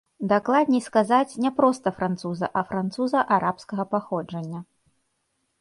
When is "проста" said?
1.59-1.93